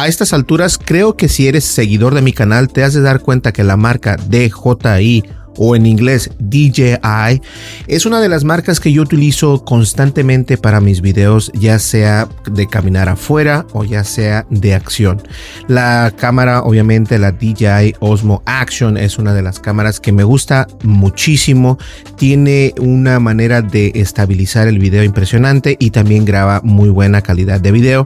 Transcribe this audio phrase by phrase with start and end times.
[0.00, 3.20] A estas alturas creo que si eres seguidor de mi canal te has de dar
[3.20, 5.24] cuenta que la marca DJI
[5.58, 7.42] o en inglés DJI
[7.86, 12.66] es una de las marcas que yo utilizo constantemente para mis videos ya sea de
[12.66, 15.22] caminar afuera o ya sea de acción.
[15.68, 20.66] La cámara obviamente la DJI Osmo Action es una de las cámaras que me gusta
[20.82, 21.76] muchísimo.
[22.16, 27.72] Tiene una manera de estabilizar el video impresionante y también graba muy buena calidad de
[27.72, 28.04] video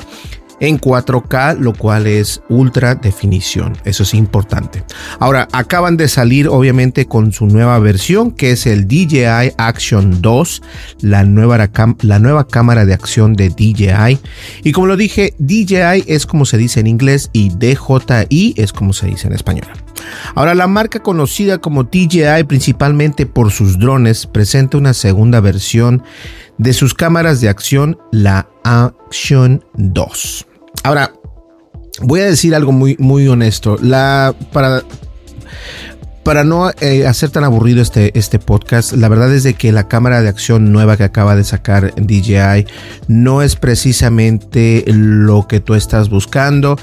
[0.67, 3.77] en 4K, lo cual es ultra definición.
[3.85, 4.85] Eso es importante.
[5.19, 10.63] Ahora, acaban de salir obviamente con su nueva versión, que es el DJI Action 2,
[11.01, 11.71] la nueva,
[12.03, 14.19] la nueva cámara de acción de DJI.
[14.63, 18.93] Y como lo dije, DJI es como se dice en inglés y DJI es como
[18.93, 19.67] se dice en español.
[20.35, 26.03] Ahora, la marca conocida como DJI principalmente por sus drones presenta una segunda versión
[26.59, 30.47] de sus cámaras de acción, la Action 2.
[30.85, 31.15] Ahora,
[32.03, 33.79] voy a decir algo muy, muy honesto.
[33.81, 34.83] La, para,
[36.23, 39.89] para no eh, hacer tan aburrido este, este podcast, la verdad es de que la
[39.89, 42.67] cámara de acción nueva que acaba de sacar DJI
[43.09, 46.77] no es precisamente lo que tú estás buscando.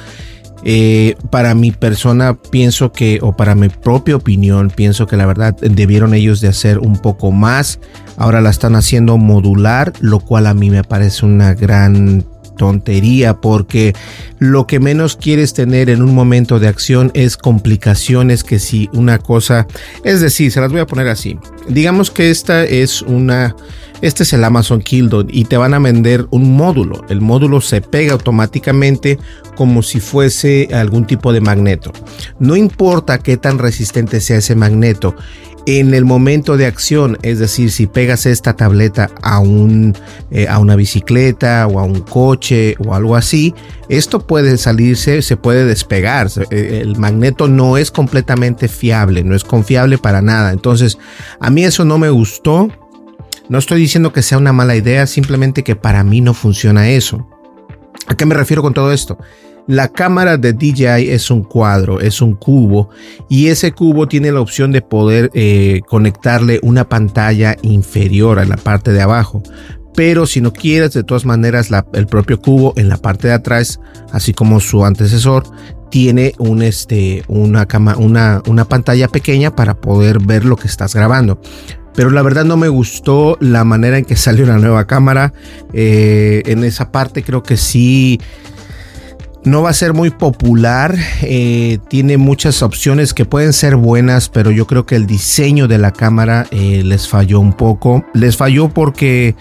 [0.63, 5.55] Eh, para mi persona pienso que, o para mi propia opinión, pienso que la verdad
[5.57, 7.79] debieron ellos de hacer un poco más.
[8.17, 12.25] Ahora la están haciendo modular, lo cual a mí me parece una gran
[12.57, 13.93] tontería porque
[14.39, 19.17] lo que menos quieres tener en un momento de acción es complicaciones que si una
[19.17, 19.67] cosa,
[20.03, 21.37] es decir, se las voy a poner así.
[21.67, 23.55] Digamos que esta es una
[24.01, 27.05] este es el Amazon Kindle y te van a vender un módulo.
[27.07, 29.19] El módulo se pega automáticamente
[29.55, 31.91] como si fuese algún tipo de magneto.
[32.39, 35.15] No importa qué tan resistente sea ese magneto,
[35.65, 39.95] en el momento de acción, es decir, si pegas esta tableta a, un,
[40.31, 43.53] eh, a una bicicleta o a un coche o algo así,
[43.89, 46.29] esto puede salirse, se puede despegar.
[46.49, 50.51] Eh, el magneto no es completamente fiable, no es confiable para nada.
[50.51, 50.97] Entonces,
[51.39, 52.69] a mí eso no me gustó.
[53.49, 57.27] No estoy diciendo que sea una mala idea, simplemente que para mí no funciona eso.
[58.07, 59.17] ¿A qué me refiero con todo esto?
[59.67, 62.89] La cámara de DJI es un cuadro, es un cubo
[63.29, 68.57] y ese cubo tiene la opción de poder eh, conectarle una pantalla inferior a la
[68.57, 69.43] parte de abajo.
[69.93, 73.79] Pero si no quieres, de todas maneras, el propio cubo en la parte de atrás,
[74.11, 75.43] así como su antecesor,
[75.89, 81.39] tiene un, este, una, pantalla pequeña para poder ver lo que estás grabando
[81.93, 85.33] pero la verdad no me gustó la manera en que salió la nueva cámara.
[85.73, 88.17] Eh, en esa parte creo que sí
[89.43, 90.95] no va a ser muy popular.
[91.21, 95.77] Eh, tiene muchas opciones que pueden ser buenas, pero yo creo que el diseño de
[95.77, 98.05] la cámara eh, les falló un poco.
[98.13, 99.35] Les falló porque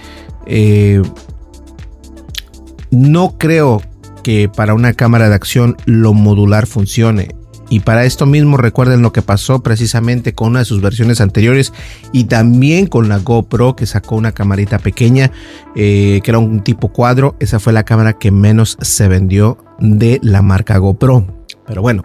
[2.90, 3.82] no creo
[4.22, 7.39] que para una cámara de acción lo modular funcione.
[7.70, 11.72] Y para esto mismo recuerden lo que pasó precisamente con una de sus versiones anteriores
[12.12, 15.30] y también con la GoPro que sacó una camarita pequeña
[15.76, 17.36] eh, que era un tipo cuadro.
[17.38, 21.44] Esa fue la cámara que menos se vendió de la marca GoPro.
[21.66, 22.02] Pero bueno.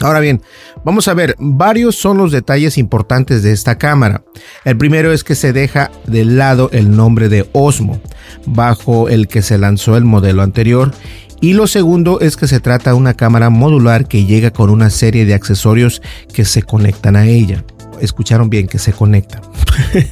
[0.00, 0.42] Ahora bien,
[0.84, 4.22] vamos a ver, varios son los detalles importantes de esta cámara.
[4.64, 8.00] El primero es que se deja de lado el nombre de Osmo,
[8.46, 10.92] bajo el que se lanzó el modelo anterior,
[11.40, 14.90] y lo segundo es que se trata de una cámara modular que llega con una
[14.90, 16.02] serie de accesorios
[16.32, 17.64] que se conectan a ella.
[18.00, 19.40] Escucharon bien que se conecta.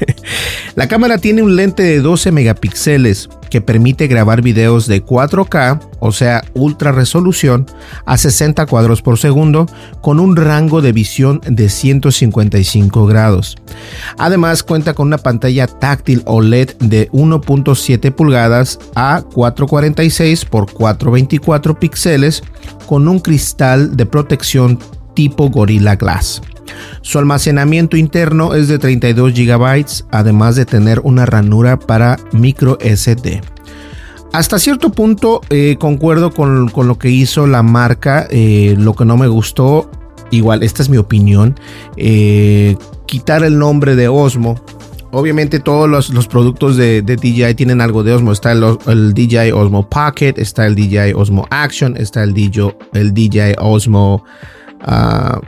[0.75, 6.13] la cámara tiene un lente de 12 megapíxeles que permite grabar videos de 4K, o
[6.13, 7.67] sea, ultra resolución,
[8.05, 9.67] a 60 cuadros por segundo,
[10.01, 13.57] con un rango de visión de 155 grados.
[14.19, 22.43] Además, cuenta con una pantalla táctil OLED de 1.7 pulgadas a 446 x 424 píxeles,
[22.87, 24.79] con un cristal de protección
[25.17, 26.41] tipo Gorilla Glass.
[27.01, 33.41] Su almacenamiento interno es de 32 GB, además de tener una ranura para micro SD.
[34.33, 38.27] Hasta cierto punto eh, concuerdo con, lo que hizo la marca.
[38.31, 39.91] Eh, lo que no me gustó,
[40.31, 41.59] igual, esta es mi opinión,
[41.97, 42.77] eh,
[43.07, 44.61] quitar el nombre de Osmo.
[45.13, 48.33] Obviamente todos los, productos de, DJI tienen algo de Osmo.
[48.33, 52.35] Está el, DJI Osmo Pocket, está el DJI Osmo Action, está el
[52.93, 54.23] el DJI Osmo...
[54.87, 55.41] Uh,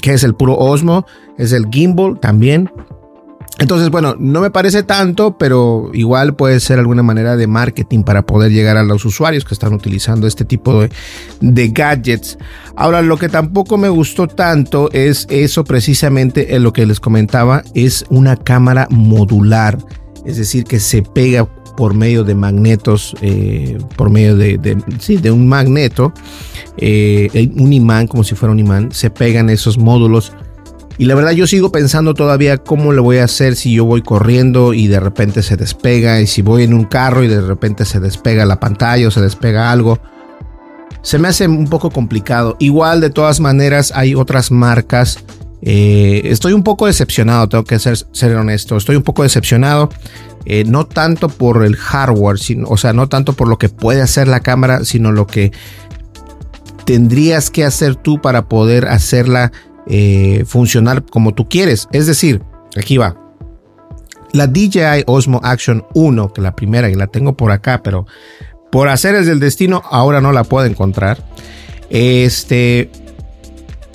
[0.00, 1.06] que es el puro Osmo,
[1.38, 2.70] es el gimbal también.
[3.60, 8.26] Entonces, bueno, no me parece tanto, pero igual puede ser alguna manera de marketing para
[8.26, 10.90] poder llegar a los usuarios que están utilizando este tipo de,
[11.40, 12.36] de gadgets.
[12.74, 17.62] Ahora, lo que tampoco me gustó tanto es eso precisamente en lo que les comentaba,
[17.74, 19.78] es una cámara modular,
[20.26, 25.30] es decir, que se pega por medio de magnetos, eh, por medio de, sí, de
[25.30, 26.12] un magneto,
[26.76, 30.32] eh, un imán, como si fuera un imán, se pegan esos módulos.
[30.96, 34.02] Y la verdad yo sigo pensando todavía cómo lo voy a hacer si yo voy
[34.02, 37.84] corriendo y de repente se despega, y si voy en un carro y de repente
[37.84, 39.98] se despega la pantalla o se despega algo.
[41.02, 42.56] Se me hace un poco complicado.
[42.60, 45.18] Igual de todas maneras hay otras marcas
[45.66, 48.76] eh, estoy un poco decepcionado, tengo que ser, ser honesto.
[48.76, 49.88] Estoy un poco decepcionado.
[50.46, 54.02] Eh, no tanto por el hardware, sino, o sea, no tanto por lo que puede
[54.02, 55.52] hacer la cámara, sino lo que
[56.84, 59.52] tendrías que hacer tú para poder hacerla
[59.86, 61.88] eh, funcionar como tú quieres.
[61.92, 62.42] Es decir,
[62.76, 63.16] aquí va.
[64.32, 68.06] La DJI Osmo Action 1, que la primera y la tengo por acá, pero
[68.70, 71.24] por hacer es del destino, ahora no la puedo encontrar.
[71.90, 72.90] Este,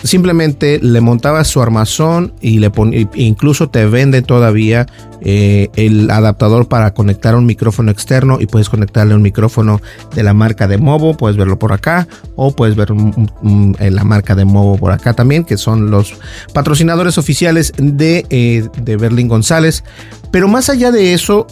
[0.03, 2.71] simplemente le montabas su armazón y le
[3.15, 4.87] incluso te vende todavía
[5.21, 9.81] eh, el adaptador para conectar un micrófono externo y puedes conectarle un micrófono
[10.15, 14.45] de la marca de Movo, puedes verlo por acá o puedes ver la marca de
[14.45, 16.13] Movo por acá también, que son los
[16.53, 19.83] patrocinadores oficiales de, eh, de Berlín González.
[20.31, 21.47] Pero más allá de eso,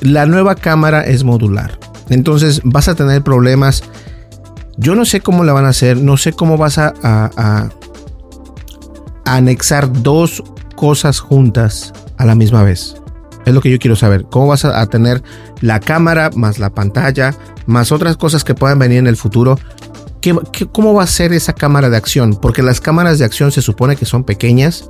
[0.00, 1.78] la nueva cámara es modular.
[2.08, 3.82] Entonces vas a tener problemas
[4.76, 7.70] yo no sé cómo la van a hacer, no sé cómo vas a,
[9.24, 10.42] anexar dos
[10.76, 12.96] cosas juntas a la misma vez.
[13.44, 14.24] Es lo que yo quiero saber.
[14.30, 15.22] ¿Cómo vas a, tener
[15.60, 17.34] la cámara más la pantalla
[17.66, 19.58] más otras cosas que puedan venir en el futuro?
[20.70, 22.34] cómo va a ser esa cámara de acción?
[22.34, 24.88] Porque las cámaras de acción se supone que son pequeñas.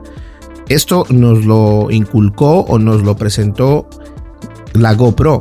[0.68, 3.88] Esto nos lo inculcó o nos lo presentó
[4.74, 5.40] la GoPro.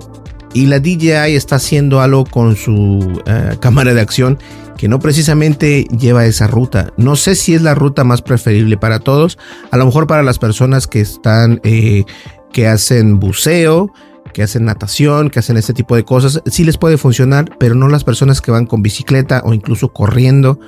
[0.54, 4.38] Y la DJI está haciendo algo con su eh, cámara de acción
[4.78, 6.92] que no precisamente lleva esa ruta.
[6.98, 9.38] No sé si es la ruta más preferible para todos.
[9.70, 12.04] A lo mejor para las personas que están, eh,
[12.52, 13.94] que hacen buceo,
[14.34, 17.90] que hacen natación, que hacen este tipo de cosas, sí les puede funcionar, pero no
[17.90, 20.60] las personas que van con bicicleta o incluso corriendo.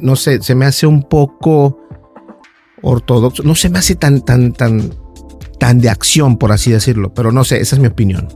[0.00, 1.78] No sé, se me hace un poco
[2.82, 3.44] ortodoxo.
[3.44, 4.92] No se me hace tan, tan, tan,
[5.60, 7.14] tan de acción, por así decirlo.
[7.14, 8.28] Pero no sé, esa es mi opinión.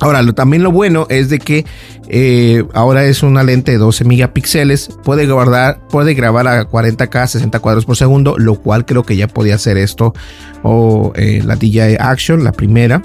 [0.00, 1.66] Ahora, también lo bueno es de que
[2.08, 7.60] eh, ahora es una lente de 12 megapíxeles, puede, guardar, puede grabar a 40K, 60
[7.60, 10.14] cuadros por segundo, lo cual creo que ya podía hacer esto
[10.62, 13.02] o eh, la DJI Action, la primera.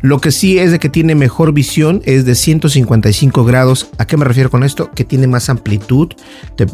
[0.00, 3.88] Lo que sí es de que tiene mejor visión, es de 155 grados.
[3.98, 4.90] ¿A qué me refiero con esto?
[4.92, 6.12] Que tiene más amplitud.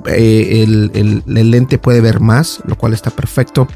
[0.07, 3.67] Eh, el, lente puede ver más, lo cual está perfecto.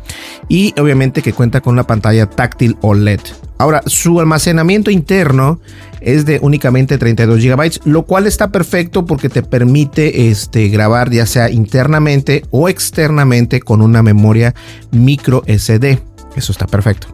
[0.48, 3.20] Y obviamente que cuenta con una pantalla táctil OLED.
[3.58, 5.60] Ahora, su almacenamiento interno
[6.00, 11.26] es de únicamente 32 GB, lo cual está perfecto porque te permite este, grabar ya
[11.26, 14.54] sea internamente o externamente con una memoria
[14.92, 16.00] micro SD.
[16.36, 17.08] Eso está perfecto.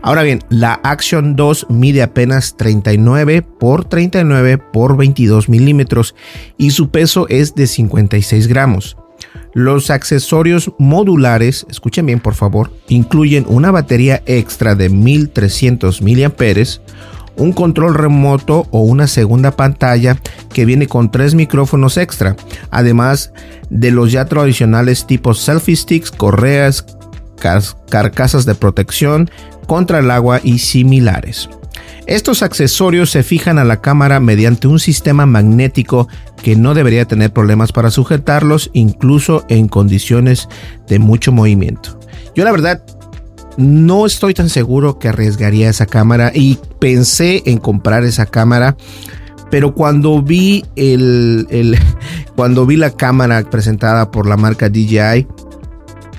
[0.00, 6.14] Ahora bien, la Action 2 mide apenas 39 por 39 por 22 milímetros
[6.56, 8.96] y su peso es de 56 gramos.
[9.52, 16.80] Los accesorios modulares, escuchen bien por favor, incluyen una batería extra de 1300 mAh,
[17.36, 20.18] un control remoto o una segunda pantalla
[20.52, 22.36] que viene con tres micrófonos extra,
[22.70, 23.32] además
[23.70, 26.84] de los ya tradicionales tipos selfie sticks, correas,
[27.88, 29.30] carcasas de protección
[29.66, 31.48] contra el agua y similares.
[32.06, 36.08] Estos accesorios se fijan a la cámara mediante un sistema magnético
[36.42, 40.48] que no debería tener problemas para sujetarlos incluso en condiciones
[40.88, 42.00] de mucho movimiento.
[42.34, 42.82] Yo la verdad
[43.56, 48.76] no estoy tan seguro que arriesgaría esa cámara y pensé en comprar esa cámara.
[49.50, 51.78] Pero cuando vi el,
[52.36, 55.26] cuando vi la cámara presentada por la marca DJI,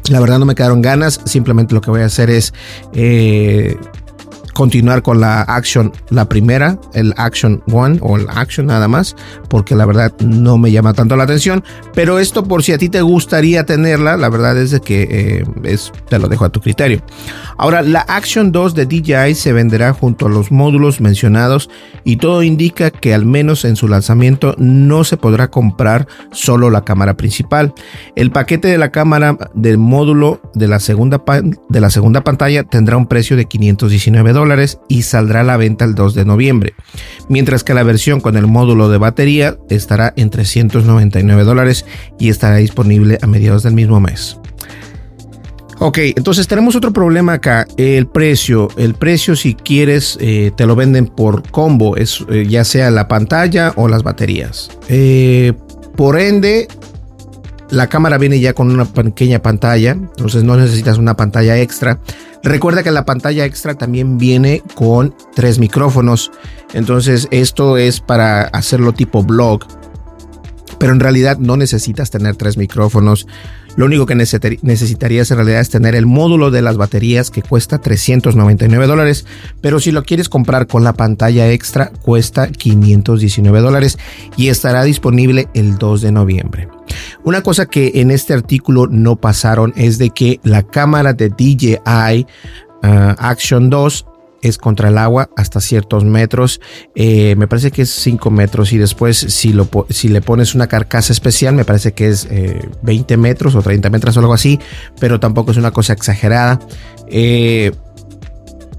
[0.10, 1.22] la verdad no me quedaron ganas.
[1.26, 2.54] Simplemente lo que voy a hacer es
[2.94, 3.78] eh,
[4.54, 9.16] continuar con la Action, la primera, el Action One o el Action nada más,
[9.50, 11.64] porque la verdad no me llama tanto la atención.
[11.94, 15.80] Pero esto por si a ti te gustaría tenerla, la verdad es que eh,
[16.10, 17.02] te lo dejo a tu criterio.
[17.58, 21.70] Ahora, la Action 2 de DJI se venderá junto a los módulos mencionados
[22.04, 26.84] y todo indica que al menos en su lanzamiento no se podrá comprar solo la
[26.84, 27.74] cámara principal.
[28.16, 31.22] El paquete de la cámara del módulo de la segunda,
[31.70, 34.41] de la segunda pantalla tendrá un precio de 519 dólares
[34.88, 36.74] y saldrá a la venta el 2 de noviembre,
[37.30, 41.86] mientras que la versión con el módulo de batería estará en 399 dólares
[42.20, 44.38] y estará disponible a mediados del mismo mes.
[45.80, 48.68] Ok, entonces tenemos otro problema acá, el precio.
[48.78, 53.88] El precio si quieres te lo venden por combo, es, ya sea la pantalla o
[53.88, 54.70] las baterías.
[55.96, 56.68] por ende,
[57.72, 62.00] la cámara viene ya con una pequeña pantalla, entonces no necesitas una pantalla extra.
[62.44, 66.32] Recuerda que la pantalla extra también viene con tres micrófonos.
[66.74, 69.62] Entonces esto es para hacerlo tipo blog.
[70.80, 73.28] Pero en realidad no necesitas tener tres micrófonos.
[73.76, 77.80] Lo único que necesitarías en realidad es tener el módulo de las baterías que cuesta
[77.80, 79.26] 399 dólares.
[79.62, 83.98] Pero si lo quieres comprar con la pantalla extra cuesta 519 dólares
[84.36, 86.68] y estará disponible el 2 de noviembre.
[87.24, 91.80] Una cosa que en este artículo no pasaron es de que la cámara de DJI
[92.84, 94.06] ah, Action 2
[94.42, 96.62] es contra el agua hasta ciertos metros.
[96.96, 100.68] Eh, me parece que es 5 metros y después si, lo, si le pones una
[100.68, 102.28] carcasa especial me parece que es
[102.82, 104.60] 20 eh, metros o 30 metros o algo así,
[105.00, 106.60] pero tampoco es una cosa exagerada.
[107.08, 107.72] Eh,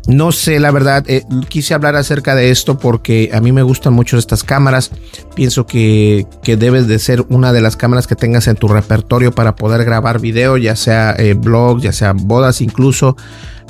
[0.08, 3.92] no sé, la verdad, eh, quise hablar acerca de esto porque a mí me gustan
[3.92, 4.90] mucho estas cámaras.
[5.36, 9.32] Pienso que, que, debes de ser una de las cámaras que tengas en tu repertorio
[9.32, 13.16] para poder grabar video, ya sea eh, blogs, ya sea bodas, incluso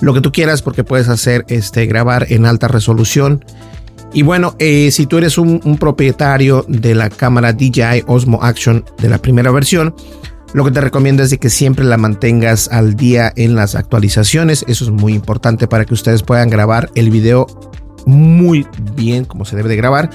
[0.00, 3.44] lo que tú quieras, porque puedes hacer este grabar en alta resolución.
[4.14, 9.08] Y bueno, eh, si tú eres un propietario de la cámara DJI Osmo Action de
[9.08, 9.94] la primera versión,
[10.54, 14.64] lo que te recomiendo es de que siempre la mantengas al día en las actualizaciones.
[14.68, 17.46] Eso es muy importante para que ustedes puedan grabar el video
[18.04, 20.10] muy bien como se debe de grabar.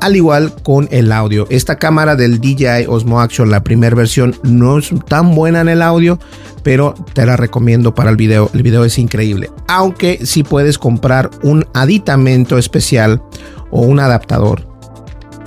[0.00, 1.46] Al igual con el audio.
[1.48, 5.80] Esta cámara del DJI Osmo Action, la primera versión, no es tan buena en el
[5.80, 6.18] audio,
[6.62, 8.50] pero te la recomiendo para el video.
[8.52, 9.50] El video es increíble.
[9.68, 13.22] Aunque si puedes comprar un aditamento especial
[13.70, 14.75] o un adaptador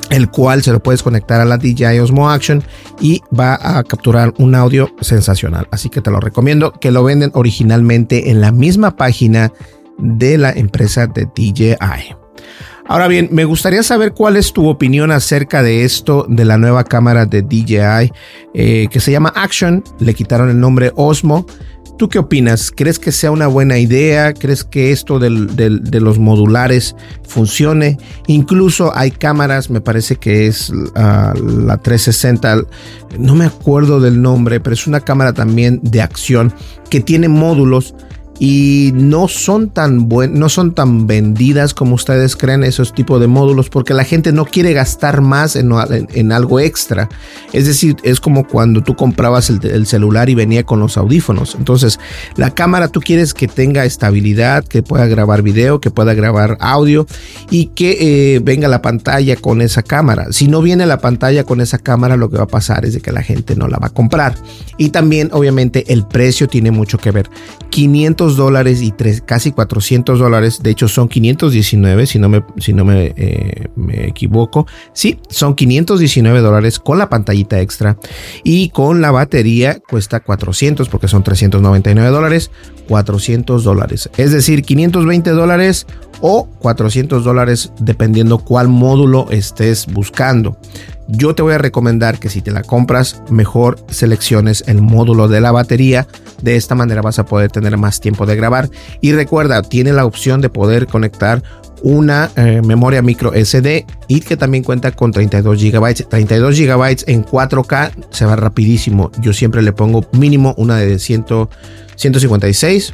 [0.09, 2.63] el cual se lo puedes conectar a la DJI Osmo Action
[2.99, 5.67] y va a capturar un audio sensacional.
[5.71, 9.51] Así que te lo recomiendo que lo venden originalmente en la misma página
[9.97, 12.15] de la empresa de DJI.
[12.89, 16.83] Ahora bien, me gustaría saber cuál es tu opinión acerca de esto de la nueva
[16.83, 18.11] cámara de DJI
[18.55, 19.83] eh, que se llama Action.
[19.99, 21.45] Le quitaron el nombre Osmo.
[21.99, 22.71] ¿Tú qué opinas?
[22.73, 24.33] ¿Crees que sea una buena idea?
[24.33, 26.95] ¿Crees que esto de los modulares
[27.27, 27.97] funcione?
[28.27, 32.63] Incluso hay cámaras, me parece que es ah, la 360,
[33.19, 36.53] no me acuerdo del nombre, pero es una cámara también de acción
[36.89, 37.93] que tiene módulos
[38.39, 43.27] y no son tan buen, no son tan vendidas como ustedes creen esos tipos de
[43.27, 45.71] módulos porque la gente no quiere gastar más en,
[46.13, 47.09] en, algo extra.
[47.51, 51.55] Es decir, es como cuando tú comprabas el, celular y venía con los audífonos.
[51.55, 51.99] Entonces,
[52.37, 57.07] la cámara tú quieres que tenga estabilidad, que pueda grabar video, que pueda grabar audio
[57.49, 60.27] y que eh, venga la pantalla con esa cámara.
[60.31, 63.01] Si no viene la pantalla con esa cámara, lo que va a pasar es de
[63.01, 64.35] que la gente no la va a comprar.
[64.77, 67.29] Y también, obviamente, el precio tiene mucho que ver.
[67.69, 70.59] 500 dólares y tres, casi 400 dólares.
[70.61, 74.67] De hecho, son 519, si no me, si no me, eh, me equivoco.
[74.93, 77.97] Sí, son 519 dólares con la pantallita extra.
[78.43, 82.51] Y con la batería cuesta 400 porque son 399 dólares.
[82.87, 84.09] 400 dólares.
[84.17, 85.85] Es decir, 520 dólares
[86.21, 90.57] o 400 dólares dependiendo cuál módulo estés buscando.
[91.07, 95.41] Yo te voy a recomendar que si te la compras, mejor selecciones el módulo de
[95.41, 96.07] la batería.
[96.41, 98.69] De esta manera vas a poder tener más tiempo de grabar.
[99.01, 101.43] Y recuerda, tiene la opción de poder conectar
[101.81, 106.07] una eh, memoria micro SD y que también cuenta con 32 GB.
[106.09, 109.11] 32 GB en 4K se va rapidísimo.
[109.21, 111.25] Yo siempre le pongo mínimo una de 100,
[111.95, 112.93] 156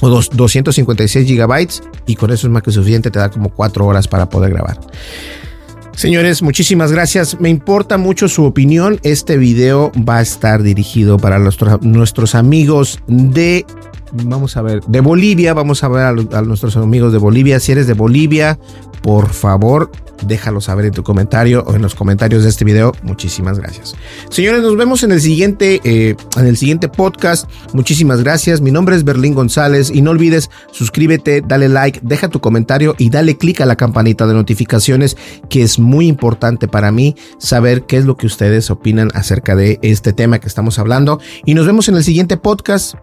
[0.00, 1.68] o 256 GB
[2.06, 3.10] y con eso es más que suficiente.
[3.10, 4.78] Te da como 4 horas para poder grabar.
[5.96, 7.40] Señores, muchísimas gracias.
[7.40, 8.98] Me importa mucho su opinión.
[9.02, 13.64] Este video va a estar dirigido para nuestros amigos de
[14.22, 17.58] vamos a ver, de Bolivia, vamos a ver a, nuestros amigos de Bolivia.
[17.60, 18.58] Si eres de Bolivia,
[19.02, 19.90] por favor,
[20.26, 22.92] déjalo saber en tu comentario o en los comentarios de este video.
[23.02, 23.94] Muchísimas gracias.
[24.30, 27.50] Señores, nos vemos en el siguiente, eh, en el siguiente podcast.
[27.72, 28.60] Muchísimas gracias.
[28.60, 33.10] Mi nombre es Berlín González y no olvides suscríbete, dale like, deja tu comentario y
[33.10, 35.16] dale click a la campanita de notificaciones
[35.48, 39.78] que es muy importante para mí saber qué es lo que ustedes opinan acerca de
[39.82, 41.20] este tema que estamos hablando.
[41.44, 42.94] Y nos vemos en el siguiente podcast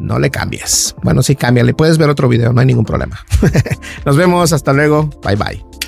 [0.00, 0.94] no le cambies.
[1.02, 1.74] Bueno, sí, cámbiale.
[1.74, 3.18] Puedes ver otro video, no hay ningún problema.
[4.04, 5.10] Nos vemos, hasta luego.
[5.22, 5.87] Bye bye.